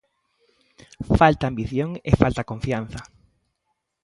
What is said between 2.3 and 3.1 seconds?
confianza.